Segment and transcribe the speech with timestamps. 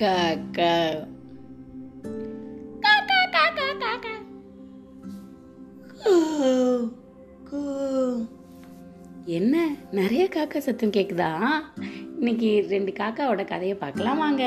[0.00, 0.72] காக்கா
[9.36, 9.54] என்ன?
[9.98, 11.30] நிறைய காக்கா சத்தம் கேக்குதா?
[12.18, 14.44] இன்னைக்கு ரெண்டு காக்காவோட கதையை பார்க்கலாம் வாங்க.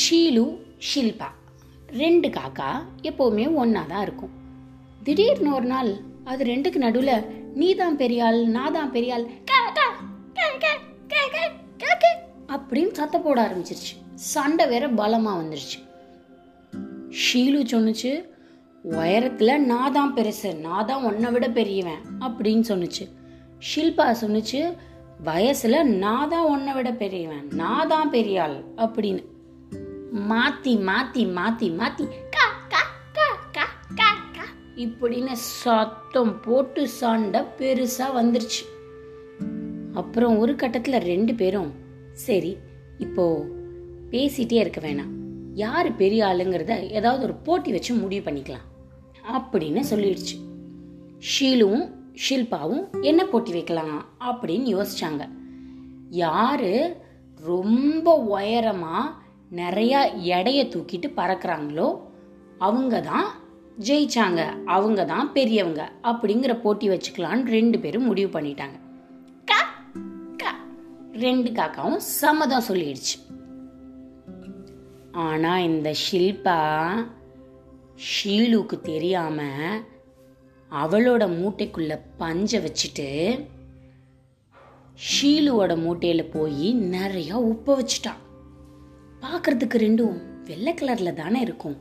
[0.00, 0.46] ஷீலு
[0.88, 1.30] ஷில்பா.
[2.02, 2.70] ரெண்டு காக்கா
[3.02, 4.34] எப்போவுமே ஒன்றா தான் இருக்கும்.
[5.06, 5.90] திடீர்னு ஒரு நாள்
[6.30, 7.26] அது ரெண்டுக்கு நடுவில்
[7.60, 9.26] நீ தான் பெரியாள் நான் தான் பெரியாள்
[12.56, 13.94] அப்படின்னு சத்த போட ஆரம்பிச்சிருச்சு.
[14.32, 15.78] சண்டை வேற பலமாக வந்துருச்சு.
[17.22, 18.12] ஷீலு சொன்னுச்சு
[18.84, 23.04] உயரத்தில் நான் தான் பெருசு நான் தான் உன்னை விட பெரியவன் அப்படின்னு சொன்னுச்சு.
[23.68, 24.60] ஷில்பா சொன்னுச்சு
[25.28, 29.22] வயசுல நான் தான் உன்னை விட பெரியவன் நான் தான் பெரியாள் அப்படின்னு.
[30.30, 32.04] மாத்தி மாத்தி மாத்தி மாத்தி
[34.76, 38.62] இப்படின்னு சத்தம் போட்டு சாண்டை பெருசாக வந்துருச்சு.
[39.92, 41.72] அப்புறம் ஒரு கட்டத்தில் ரெண்டு பேரும்
[42.12, 42.56] சரி
[42.98, 43.44] இப்போ
[44.10, 45.14] பேசிட்டே இருக்க வேணாம்.
[45.54, 48.66] யார் பெரிய ஆளுங்கிறத ஏதாவது ஒரு போட்டி வச்சு முடிவு பண்ணிக்கலாம்.
[49.32, 50.36] அப்படின்னு சொல்லிடுச்சு.
[51.18, 51.90] ஷீலுவும்
[52.28, 54.06] ஷில்பாவும் என்ன போட்டி வைக்கலாம்?
[54.20, 55.28] அப்படின்னு யோசிச்சாங்க.
[56.10, 56.96] யார்
[57.40, 59.14] ரொம்ப உயரமாக
[59.52, 62.00] நிறையா எடையை தூக்கிட்டு பறக்கிறாங்களோ
[62.58, 63.44] அவங்க தான்
[63.80, 64.64] ஜெயிச்சாங்க.
[64.64, 65.92] அவங்க தான் பெரியவங்க.
[66.02, 68.84] அப்படிங்கிற போட்டி வச்சுக்கலான்னு ரெண்டு பேரும் முடிவு பண்ணிட்டாங்க.
[71.12, 73.16] ரெண்டு காக்காவும் சம்மதம் சொல்லிடுச்சு.
[75.12, 76.58] ஆனா இந்த ஷில்பா
[77.96, 79.42] ஷீலுக்கு தெரியாம
[80.70, 83.46] அவளோட மூட்டைக்குள்ள பஞ்ச வச்சுட்டு
[84.94, 88.20] ஷீலுவோட மூட்டையில போய் நிறைய உப்பை வச்சுட்டான்
[89.20, 91.76] பார்க்கறதுக்கு ரெண்டும் வெள்ளை கலர்ல தானே இருக்கும்.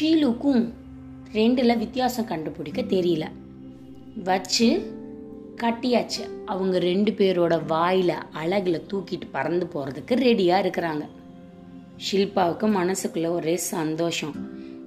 [0.00, 0.72] ஷீலுக்கும்
[1.34, 3.24] ரெண்டுல வித்தியாசம் கண்டுபிடிக்க தெரியல.
[4.24, 4.66] வச்சு
[5.56, 6.22] கட்டியாச்சு.
[6.46, 11.06] அவங்க ரெண்டு பேரோட வாயில அழகில் தூக்கிட்டு பறந்து போறதுக்கு ரெடியா இருக்கிறாங்க.
[12.06, 14.34] ஷில்பாவுக்கு மனசுக்குள்ள ஒரே சந்தோஷம்.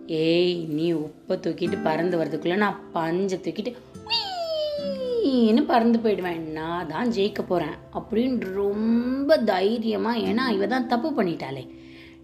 [0.07, 3.73] ஏய் நீ உப்பை தூக்கிட்டு பறந்து வர்றதுக்குள்ள நான் பஞ்சை தூக்கிட்டு
[5.23, 6.39] உய்ன்னு பறந்து போயிடுவேன்.
[6.39, 7.75] நான் தான் ஜெயிக்க போறேன்.
[7.93, 11.69] அப்படின்னு ரொம்ப தைரியமா ஏன்னா இவ தான் தப்பு பண்ணிட்டாளே.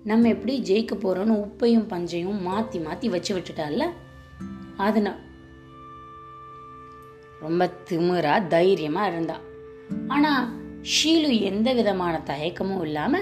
[0.03, 3.83] நம்ம எப்படி ஜெயிக்க போறோம்னு உப்பையும் பஞ்சையும் மாத்தி மாத்தி வச்சு விட்டுட்டால
[4.77, 5.15] அதுனா
[7.39, 9.39] ரொம்ப திமிரா தைரியமா இருந்தா.
[10.07, 13.19] ஆனா ஷீலு எந்த விதமான தயக்கமும் இல்லாம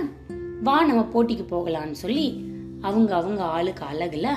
[0.63, 2.45] வா நம்ம போட்டிக்கு போகலான்னு சொல்லி
[2.81, 4.29] அவங்க அவங்க ஆளுக்கு அழகுல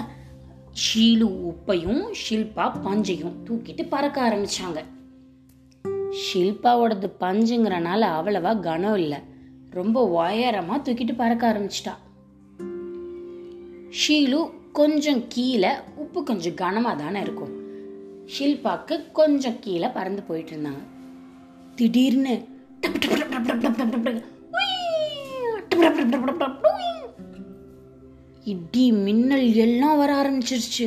[0.73, 4.85] ஷீலு உப்பையும் ஷில்பா பஞ்சையும் தூக்கிட்டு பறக்க ஆரம்பிச்சாங்க.
[6.09, 9.19] ஷில்பாவோடது பஞ்சுங்கிறனால அவ்வளவா கனம் இல்லை.
[9.71, 11.95] ரொம்ப உயரமா தூக்கிட்டு பறக்க ஆரம்பிச்சிட்டா.
[13.91, 15.69] ஷீலு கொஞ்சம் கீழே
[16.15, 17.55] உப்பு கொஞ்சம் கனமாக தானே இருக்கும்
[18.33, 20.83] ஷில்பாக்கு கொஞ்சம் கீழே பறந்து போயிட்டு இருந்தாங்க
[21.75, 22.35] திடீர்னு
[28.47, 30.87] இடி மின்னல் எல்லாம் வர ஆரம்பிச்சிருச்சு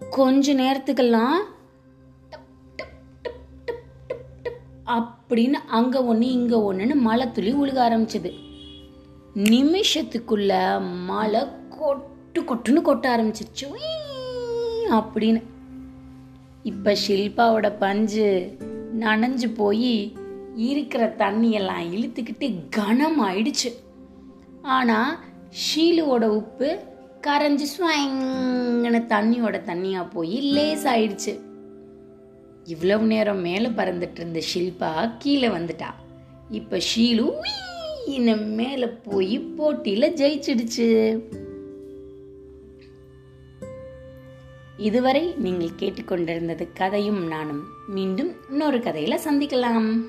[0.00, 1.38] கொஞ்ச நேரத்துக்கெல்லாம்
[4.96, 8.32] அப்படின்னு அங்க ஒன்று இங்க ஒன்றுன்னு மழை துளி உழுக ஆரம்பிச்சது
[9.50, 10.52] நிமிஷத்துக்குள்ள
[11.06, 11.44] மழை
[11.76, 13.68] கொட்டு கொட்டுன்னு கொட்ட ஆரம்பிச்சிருச்சு
[14.90, 15.42] அப்படின்னு.
[16.62, 18.56] இப்ப ஷில்பாவோட பஞ்சு
[19.00, 20.12] நனைஞ்சு போய்
[20.54, 23.70] இருக்கிற தண்ணியெல்லாம் இழுத்துக்கிட்டு கனம் ஆயிடுச்சு
[24.62, 25.24] ஆனா
[25.60, 26.78] ஷீலுவோட உப்பு
[27.26, 31.38] கரைஞ்சு ஸ்வாங்கன்னு தண்ணியோட தண்ணியா போய் லேஸ் ஆயிடுச்சு
[32.64, 35.90] இவ்வளவு நேரம் மேலே பறந்துட்டு இருந்த ஷில்பா கீழே வந்துட்டா.
[36.50, 41.18] இப்ப ஷீலு உய்யின்னு மேலே போய் போட்டியில ஜெயிச்சிடுச்சு.
[44.80, 47.62] இதுவரை நீங்கள் கேட்டுக்கொண்டிருந்தது கதையும் நானும்.
[47.86, 50.04] மீண்டும் இன்னொரு கதையில சந்திக்கலாம்.